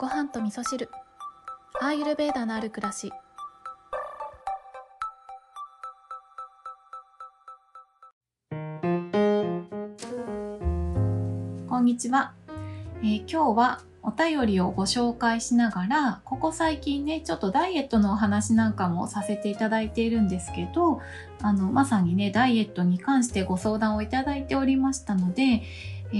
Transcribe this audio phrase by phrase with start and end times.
[0.00, 0.88] ご飯と味噌汁。
[1.78, 3.12] アーユルベーダのある暮らし。
[11.68, 12.32] こんにちは、
[13.02, 21.02] えー今日はお便りをご紹介しながらここ最近ねちょっとダイエットのお話なんかもさせていただいているんですけど
[21.42, 25.62] あのまさにねダイエットに関してご相談をいただいておりましたので、
[26.12, 26.16] え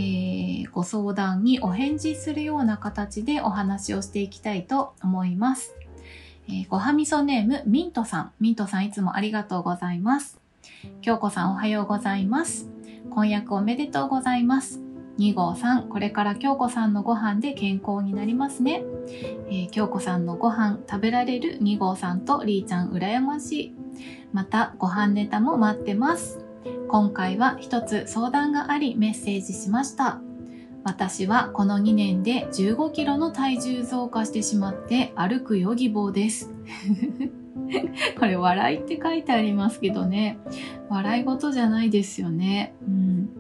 [0.67, 5.75] ーご相談にお返事するような形でお話をしていきたいと思います。
[6.49, 8.33] えーごはみそネームミントさん。
[8.41, 10.41] ミントさんいつもありがとうございます。
[11.01, 12.69] 京子さんおはようございます。
[13.11, 14.81] 婚約おめでとうございます。
[15.19, 18.83] 2号さん、これから京子さんのご飯で健康になりますね。
[19.49, 23.75] えー京子さんのご飯食べられる2号さんとりーちゃん羨ましい。
[24.33, 26.50] またご飯ネタも待ってます。
[26.91, 30.21] 今回は一つ相談がありメッセージしました。
[30.83, 36.53] 私はこの2年で15キロの体重増加してしまって歩くヨギボーです。
[38.19, 40.39] これ笑いって書いてありますけどね、
[40.89, 42.75] 笑い事じゃないですよね。
[42.85, 43.31] うん。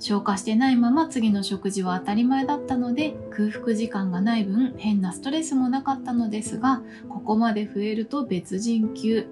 [0.00, 9.26] 消化してないまま次の食事は当たり前だったので空腹時間がない分変なストレスもなかったのですがここまで増えると別人級、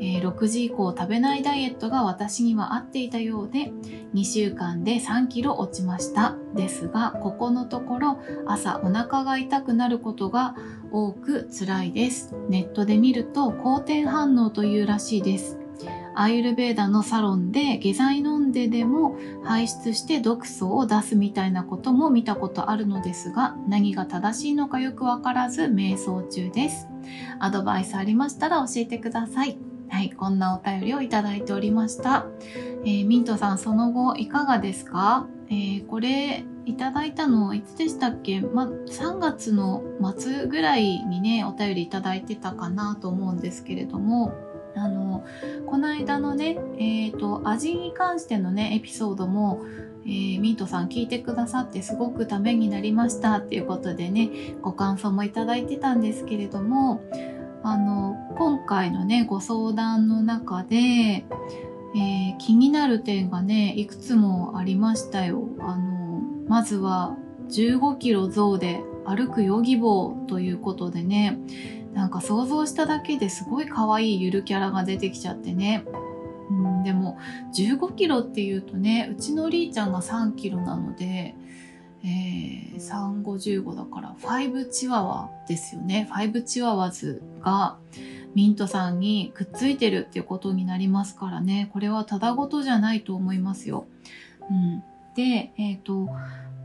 [0.00, 3.72] えー6時以降食べないダイエットが私には合っていたようで
[4.14, 6.36] 2週間で3キロ落ちました。
[6.54, 10.56] ですがここのところ朝お腹が痛くなることが
[10.90, 12.34] 多く辛いです。
[12.48, 15.57] ネットで見ると好転反応というらしいです。
[16.18, 26.88] アーユルベーダのサロンで下剤飲んででも排出して毒素を出すみたいなことも見たことあるのですが何が正しいのかよくわからず瞑想中です。
[27.38, 29.58] アドバイスありましたら教えてください。
[29.90, 32.26] はいこんなお便りをいただいておりました、
[32.84, 39.82] えーミントさんその後いかがですか、えーこれいただいたのいつでしたっけ、ま、3月の
[40.18, 44.47] 末ぐらいにねお便りいただいてたかなと思うんですけれども。
[44.78, 45.24] あの
[45.66, 49.62] この間のね、えっ、と、味に関してのね、エピソードも、
[50.06, 54.30] えーミントさん聞いてくださってすごくためになりましたっていうことでね、
[54.62, 57.02] ご感想もいただいてたんですけれども、
[57.62, 65.48] あの、今回のね、ご相談の中で、えー気になる点がね、いくつもありましたよ。
[65.58, 67.16] あの、まずは
[67.50, 71.38] 15キロ増で歩くヨギボーということでね、
[71.98, 75.84] なんか想像しただけですごい可愛いゆるキャラが出てきちゃってね。
[76.48, 77.18] うん、でも
[77.52, 81.34] 15キロっていうとね、うちのりーちゃんが3キロなので、
[82.04, 86.08] えー、3、5、15だから5チワワですよね。
[86.12, 87.78] 5チワワズが
[88.36, 91.68] ミントさんにくっついてるっていうことになりますからね。
[91.72, 93.88] これはただごとじゃないと思いますよ。
[94.48, 94.84] うん。
[95.16, 96.08] で、えっ、と、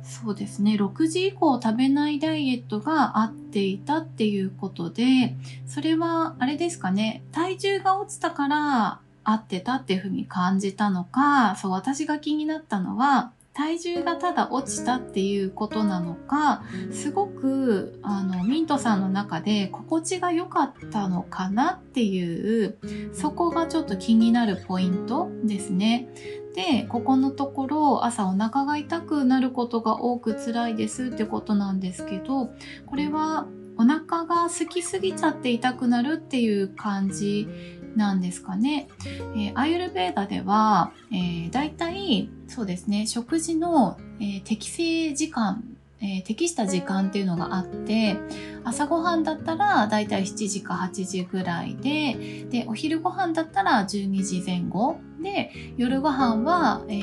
[0.03, 0.75] そうですね。
[0.75, 7.24] 6時以降食べないダイエットが合っていたっていうことで、それはあれですかね。
[7.31, 22.78] 体重が落ちたから合ってたっていうふうに感じたのか、そう、私が気になったのは、体重がただ落ちたっていうことなのか、すごく、あの、ミントさんの中で心地が良かったのかなっていう、
[23.14, 26.09] そこがちょっと気になるポイントですね。
[26.56, 32.52] で、ここのところ朝お腹が痛くなることが多く辛いですってことなんですけど、
[32.88, 33.47] これは
[33.78, 37.47] お腹が空きすぎちゃって痛くなるっていう感じ
[37.95, 38.87] なんですかね。
[39.35, 45.63] えーアーユルベーダでは、えー、大体そうですね、食事の、えー適正時間、
[46.01, 48.17] えー適した時間っていうのがあって、
[48.63, 56.93] 朝ごはんだったらだいたい7時か8時ぐらいで、で、お昼ご飯だったら12時前後で、夜ご飯は、え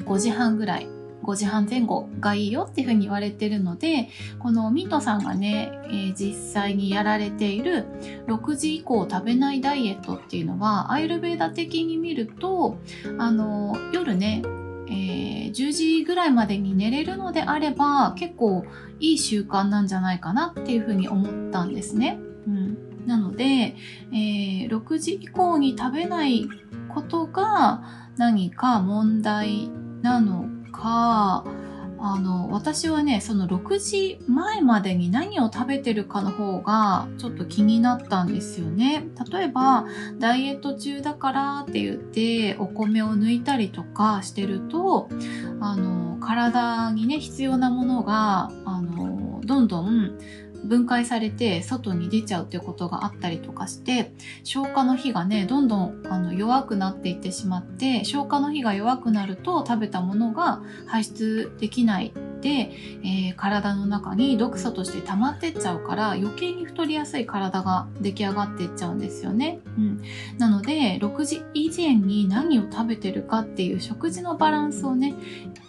[0.00, 0.88] ー5時半ぐらい。
[1.24, 4.08] 5時半前後がいいよっていうふうに言われてるので、
[4.38, 7.86] このミントさんがね、えー実際にやられている
[8.28, 12.78] 6時以降食べないダイエットっていうのは、アイルベーダ的に見ると、
[13.18, 14.42] あの、夜ね、
[14.88, 18.64] えー10時ぐらいまでに寝れるのであれば、結構
[19.00, 22.18] いい習慣なんじゃないかなっていうふうに思ったんですね。
[22.46, 23.06] うん。
[23.06, 26.48] なので、えー6時以降に食べない
[26.88, 27.82] ことが
[28.16, 29.68] 何か問題
[30.02, 30.46] なの
[30.84, 31.44] か、
[31.98, 39.06] あの、私はね、その6時前までに何を食べてるかの方がちょっと気になったんですよね。
[39.32, 39.86] 例えば、
[40.18, 45.08] ダイエット中だからって言ってお米を抜いたりとかしてると、
[45.60, 50.18] あの、体にね、必要なものが、あの、どんどん
[50.64, 54.12] 分解されて外に出ちゃうっていうことがあったりとかして
[54.42, 62.12] 消化の火がねどんどんあの弱くなっていってしまって消化の火が弱くなると食べたものが排出できない
[62.44, 62.70] っで、
[63.02, 69.60] えー、体の中に毒素として溜まってっちゃうから余計に太りやすい体が出来上がってっちゃうんですよね。
[69.78, 70.02] うん、
[70.36, 75.14] なので6時以前に何を食べてるかっていう食事のバランスをね、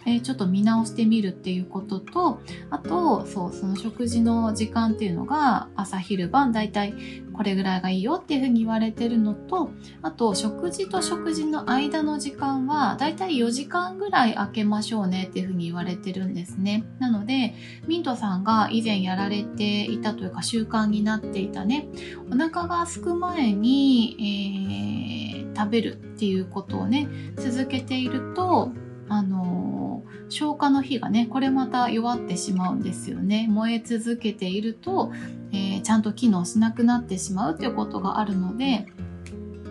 [0.06, 6.92] えー、ちょっと見直してみるっていうこととあとそうその食事の時間っていうのが朝昼晩だいたい
[7.36, 9.70] これぐらいがいいよっていうふうに言われてるのと
[10.02, 16.84] あと食事と食事の間の時間はだいたい4時間ぐらい空けましょうねっていうふうに言われてるんですね。
[16.98, 17.54] なので
[17.86, 21.86] ミントさんが以前やられていたというか習慣になっていたね。
[22.30, 28.72] お腹が空く前に、えー、食べるっていうことをね続けていると
[29.08, 33.46] あの消化の火がねこれまた弱ってしまうんですよね。
[33.48, 35.12] 燃え続けていると、
[35.52, 35.56] え、
[35.86, 38.86] ちゃんと機能しなくなってしまうということがあるので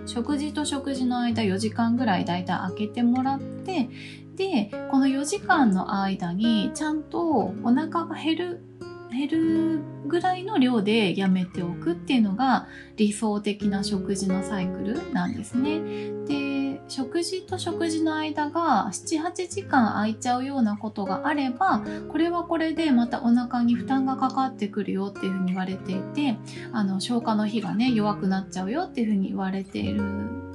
[0.05, 3.89] 食事と食事の間4時間ぐらいだいたい空けてもらって
[4.37, 8.61] でこの4時間の間にちゃんとお腹が減る
[9.11, 15.79] 減るぐらいの量でやめておくっていうのが理想的な食事のサイクルなんですね。
[16.27, 26.37] で食事と食事の間が78時間空いちゃうようなことがあればこれはこれでまたお腹に負担がかかってくるよっていうふうに言われていて
[26.71, 30.01] あの消化の日がね弱くなっちゃうよっていうふうに言われている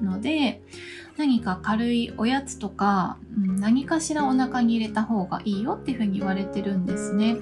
[0.01, 0.63] ので
[1.17, 7.37] 何か軽いおやつとか、うん、何かしらお腹に入れた方がいいよっていうふうに言われてるんですね。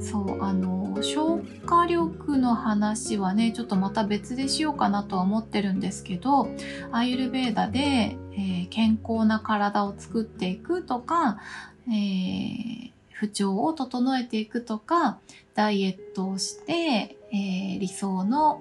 [0.00, 6.48] そうあの消化力の話はねちょっとまた別でしようかなとは思ってるんですけど
[6.92, 11.38] アイルベーダで、えー、健康な体を作っていくとか、
[11.88, 15.18] えー、不調を整えていくとか
[15.54, 18.60] ダイエットをして、えー、理想の、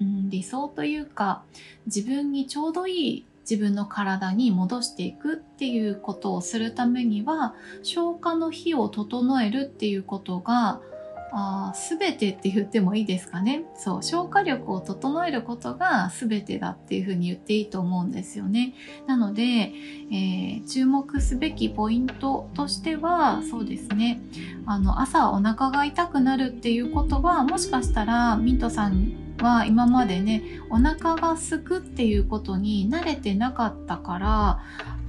[0.00, 1.42] うん、理想というか
[1.86, 10.80] 自分にちょうどいい自分の体に戻していくっていうことをするためには消化の火を整えるっていうことが
[11.32, 13.64] あ全てって言ってもいいですかね。
[13.76, 18.74] そう消化力を整えることが全てだっていうふうに言っていいと思うんですよね。
[19.06, 24.20] なので、えー、注目すべきポイントとしてはそうですね。
[24.66, 34.62] あの朝お腹が痛くなるっていうことはもしかしたらミントさんは今までねお腹がすくっていうことに慣れてなかったから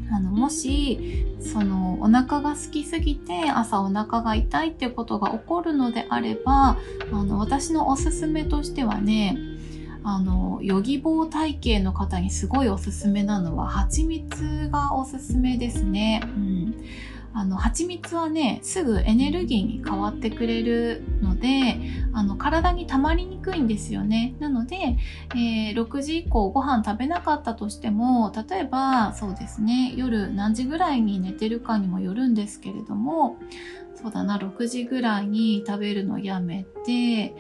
[0.10, 6.78] あのもしそのお腹が空きすぎて朝お腹が痛いってことが起こるのであれば
[7.12, 9.38] あの私のおすすめとしてはね
[10.04, 16.22] あのヨギボー体型の方にすごいおすすめなのは蜂蜜がおすすめですね。
[16.24, 16.76] うん
[17.34, 21.80] あの蜂蜜はねすぐエネルギーに変わってくれるので
[22.14, 24.36] あの体に溜まりにくいんですよね。
[24.40, 24.98] なので、
[25.36, 33.38] えー、6時以降ご飯食べなかったとしても例えばそうですね夜何時ぐらいに寝てるかにもよるんですけれども
[33.96, 37.34] そうだな6時ぐらいに食べるのやめて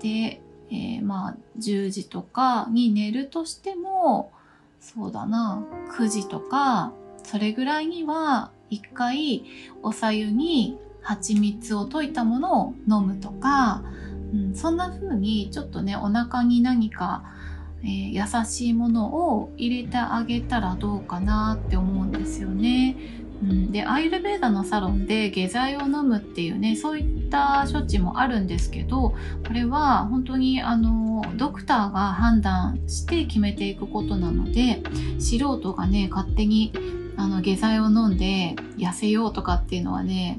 [0.00, 0.40] で、
[0.70, 4.32] えー、まあ10時とかに寝るとしても
[4.80, 5.64] そうだな
[5.98, 6.92] 9時とか
[7.24, 9.44] それぐらいには一回
[9.82, 13.84] おさゆに蜂蜜を溶いたものを飲むとか、
[14.32, 17.22] うん、そんな風にちょっとねお腹に何か、
[17.82, 22.96] えー、優しいものを入れてあげたらどうかなって思うんですよね。
[23.42, 29.16] うん、でアイルベーダのサロンで下剤を飲むっていうねそういった処置もあるんですけどこ
[29.52, 34.82] れは本当にあのドクターが判断して決めていくことなので
[35.18, 36.72] 素人がね勝手に
[37.16, 40.38] あの下剤を飲んで痩せようとかっていうのはね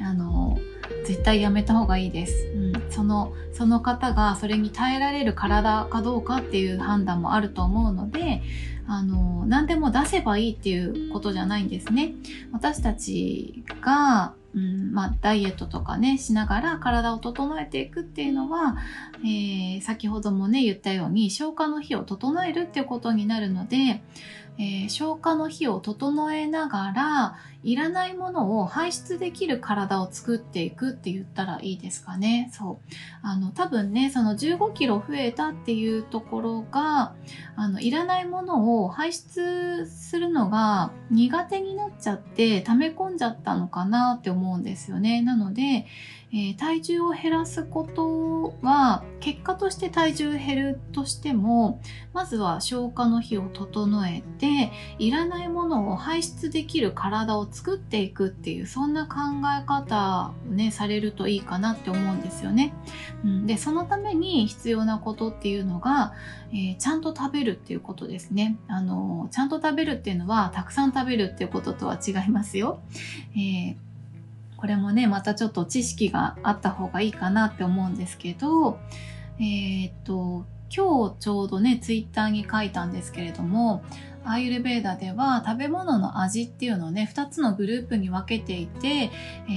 [0.00, 0.58] あの
[1.06, 8.42] 絶対やめた方がいいです、うん、そのその方がそれに耐えられる体かどうかっていう判断もあると思うので
[8.86, 12.14] あの何でも出せばいいっていうことじゃないんですね。
[12.52, 18.76] 私たちがうんまあ、ダイエットとかねしながら体を整えていくっていうのは、
[19.24, 24.00] えー、先ほどもね言ったように消化の日を整えるっていうことになるので
[24.58, 32.50] えー、消化の日を整えながらいらないものを排出できる体を作っていくって言ったらいいですかね。
[32.52, 32.94] そう。
[33.22, 37.14] あの、多分ね、その15キロ増えたっていうところが、
[37.56, 45.22] あの、いらないものを排出するのが苦手になっちゃって溜め込んじゃったのかなって思うんですよね。
[45.22, 45.86] なので、
[46.34, 51.80] えー、体重を減らすことは結果として体重減るとしても
[52.12, 59.14] まずは消化の日を整えていらないものを排出できる体を作っていくっていうそんな考
[59.62, 62.74] え方をねされるといいかなって思うんですよね。
[63.24, 66.14] うん、でそのために必要なことっていうのが、
[66.50, 68.58] えー、ちゃんと食べるっていうことですね。
[68.66, 72.80] あのちゃんと食べるっていうのはたくさん食べるっていうこととは違いますよ。
[73.36, 73.93] えー
[74.64, 78.78] これもねまたちょっと知識があった方がいいかなって思うんですけど
[79.38, 83.84] えー、っと今日ちょうどねツイッターに書いたんですけれども
[84.24, 89.10] アーユルベーダでは食べ物の味っていうのをね2つのグループに分けていて、え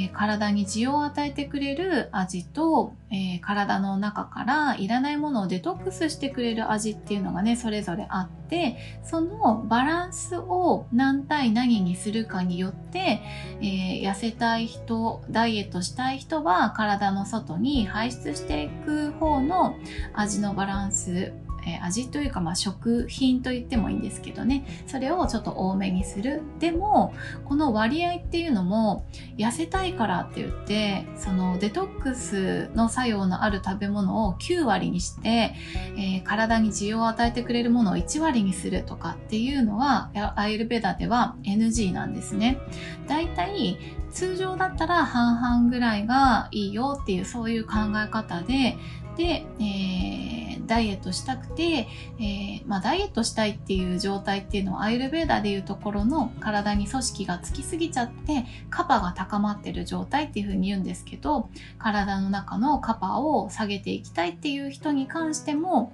[0.07, 13.21] ー、体に滋養を与えてくれる味と、えー、体の中からいらないものをデトックスしてくれる味っていうのがねそれぞれあってそのバランスを何対何にするかによって、
[13.61, 19.75] えー、痩せたい人ダイエットしたい人は体の外に排出していく方の
[20.13, 21.33] 味のバランス
[21.67, 27.13] えー、味というか、まあ、食品と言ってもいいんですけどねそれをちょっと多めにするでも
[27.45, 29.05] この割合っていうのも
[29.37, 35.53] 痩せたいからって言ってそのデトックスの作用のある食べ物を9割にして、
[35.97, 42.59] えー、体に需要を与えてくれるものを1割にするとかっていうのはアイルベダでは NG なんですね。
[43.07, 43.77] だいたい
[44.11, 48.77] 通常だったら半々ぐらいがいいよっていうそういう考え方で
[49.17, 50.26] で、えー、
[50.67, 65.93] ダイエットしたくて、えー、まあ、ダイエットしたいっていう状態っていうのはアイルベーダでいうところの体に組織がつきすぎちゃってカパが高まってる状態っていうふうに言うんですけど体の中のカパを下げていきたいっていう人に関しても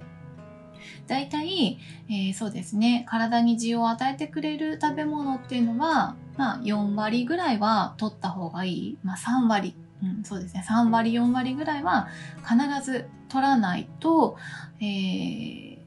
[1.06, 1.78] 大体、
[2.08, 9.74] えー、そうですね体に需要を与えてくれる食べ物っていうのは、まあ、4割ぐらいは取った方がいい、まあ、3割。
[10.02, 10.64] うん、そうですね。
[10.68, 12.08] 3割4割ぐらいは
[12.42, 14.36] 必ず取らないと、
[14.80, 15.78] えー、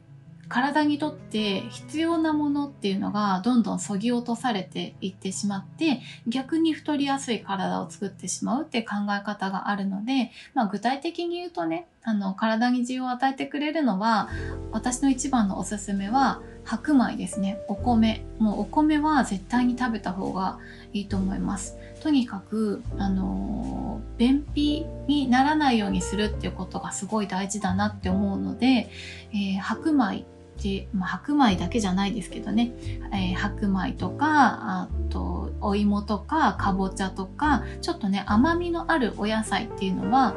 [0.47, 14.29] 体にとって必要なものっていうのがどんどんそぎ落とされていってしまって逆に太りやすい体を作ってしまうって考え方があるので、まあ、具体的に言うとねあの体に需要を与えてくれるのは
[14.71, 17.59] 私の一番のおすすめは白米ですね。
[17.67, 18.25] お米。
[18.39, 20.57] もうお米は絶対に食べた方が
[20.93, 21.77] いいと思います。
[22.01, 28.89] とにかくあの便秘にならないようにするっていうことがすごい大事だなって思うので、
[29.33, 30.23] えー、白米
[30.63, 32.71] で、まあ、白米だけじゃないですけどね、
[33.13, 40.35] えー、白米とかあとお芋とかかぼちゃとかちょっとね甘みのあるお野菜っていうのは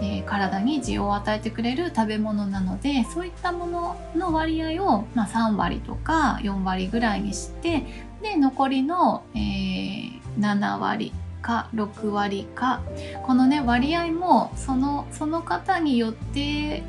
[0.00, 7.84] えー、体に需要を与えてくれる食べ物なのでそういったものの割合を、まあ、3割とか4割ぐらいにして
[8.22, 12.80] で残りの、えー、7割か6割か。
[13.24, 16.82] このね割合もそのその方によって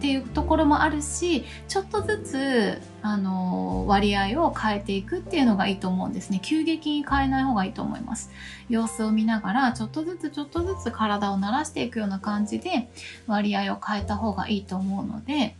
[0.00, 6.40] っていうところもあるしちょっとずつあの割合を変えていくっていうのがいいと思うんですね。
[6.42, 8.30] 急激に変えない方がいいと思います。
[8.70, 12.88] 様子を見ながらちょっとずつちょっとずつ体を慣らしていくような感じで
[13.26, 15.54] 割合を変えた方がいいと思うので。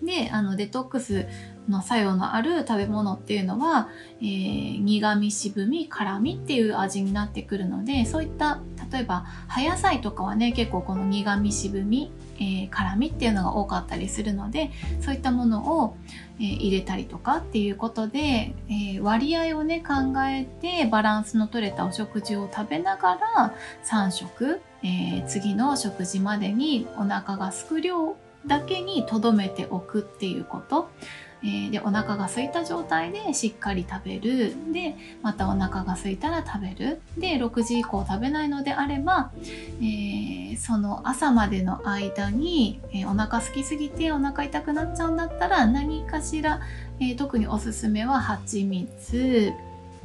[0.00, 1.26] であのデトックス
[1.68, 3.88] の作用のある食べ物っていうのは、
[4.20, 8.60] えー、苦味渋み辛みっていう味になってくるのでそういった
[8.90, 14.70] 例えば葉野菜とかはね結構この苦味渋み、えー、辛みっていうのが多かったりするので
[15.00, 15.96] そういったものを、
[16.38, 30.90] えー、入れたりとかっていうことで、え割合をね考えてバランスの取れたお食事を食べながら3食、え次の食事までにお腹がすく量だけに留めておくっていうこと。
[31.42, 34.54] えー、でお腹が空いた状態でしっかり食べる。
[34.72, 37.00] でまたお腹が空いたら食べる。
[37.16, 39.30] で6時以降食べないのであれば、
[39.80, 46.60] えー、その朝までの間に、えー、お腹空きすぎてお腹痛くなっちゃうんだったら何かしら、
[47.00, 49.52] え特におすすめは蜂蜜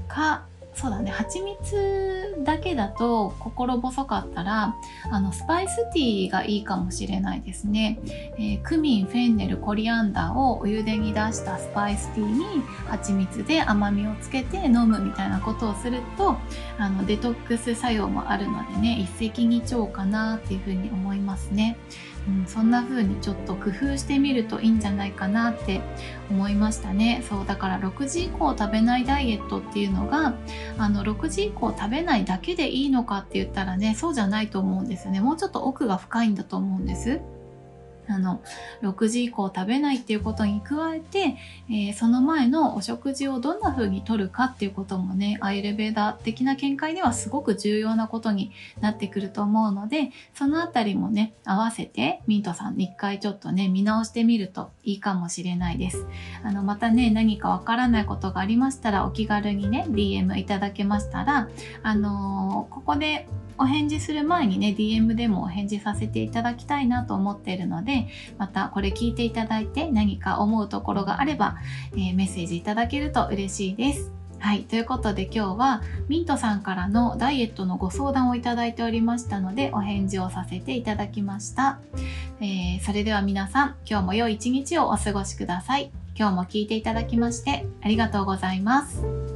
[0.07, 4.75] かそうだね蜂蜜だけだと心細かったら
[5.11, 7.99] あのスパイスティーがいいかもしれないですね、
[8.37, 12.45] えー、クミンフェンネルコリアンダーをお湯で煮出したスパイスティーに
[12.87, 16.37] 蜂蜜で甘みをつけて飲むみたいなことをすると
[16.77, 21.77] あのデトックス作用もあるのでね一石二鳥かなっていうふうに思いますね。
[22.27, 25.81] うん、そんな風にちょっと工夫してみるといいんじゃないかなって
[26.29, 27.23] 思いましたね。
[27.29, 30.35] そうだから6時以降食べないダイエットっていうのが
[30.77, 35.19] あの6時以降食べないだけでいいのかって言ったらねそうじゃないと思うんですよね。
[35.19, 37.19] もうちょっと奥が深いんだと思うんです。
[38.07, 38.41] あの
[38.81, 41.37] 6時以降食べないっていうことに加えて、
[41.69, 56.05] えー、その前のお食事をどんな風にとるかっていうこともねアイレベーダー的な見解ではすごく重要なことになってくると思うのでそのあたりもね合わせてミントさん一回ちょっとね見直してみるといいかもしれないです。
[56.43, 61.49] あのまたね何かわからないことがありましたらお気軽にね DM いただけましたら
[61.83, 68.07] あのー、ここでお返事する前にね DM でもお返事させていただきたいなと思っているので
[68.37, 71.57] またこれ聞いていただいて何か思うところがあれば、
[71.93, 74.11] えー、メッセージいただけると嬉しいです。
[74.39, 81.79] はい、ということで今日はミントさんからのダイエットのご相談をいただいておりましたのでお返事をさせていただきました。
[82.41, 85.91] えー、それでは皆さん、今日も良い一日をお過ごしください。
[86.15, 89.32] 今日も聞いていただきましてありがとうございます。